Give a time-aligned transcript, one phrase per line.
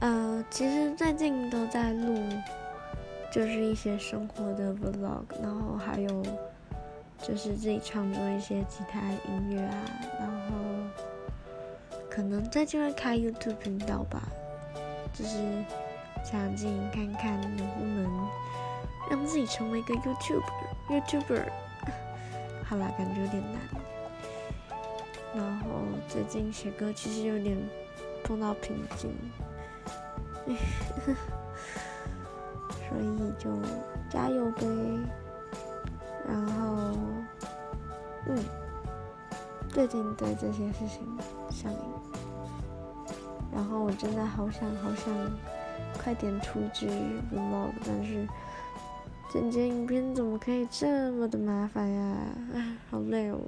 [0.00, 2.18] 呃，其实最近都在录，
[3.30, 6.22] 就是一些生活的 vlog，然后还有
[7.22, 9.84] 就是自己创作一些其他音乐啊，
[10.18, 10.56] 然后
[12.08, 14.22] 可能最近会开 YouTube 频道吧，
[15.12, 15.36] 就是
[16.24, 18.28] 想进看看能不能
[19.10, 20.42] 让自己成为一个 YouTube
[20.88, 21.42] YouTuber
[22.64, 23.60] 好啦，感觉有点难。
[25.34, 25.66] 然后
[26.08, 27.54] 最近写歌其实有点
[28.24, 29.14] 碰到瓶颈。
[32.88, 33.50] 所以就
[34.08, 34.66] 加油呗，
[36.26, 36.94] 然后，
[38.26, 38.36] 嗯，
[39.68, 41.06] 最近对这些事情
[41.50, 41.78] 上瘾，
[43.52, 45.14] 然后我真的好想好想
[46.02, 46.86] 快点出支
[47.32, 48.26] vlog，但是
[49.32, 52.16] 剪辑影片怎么可以这么的麻烦呀？
[52.54, 53.38] 唉，好累哦。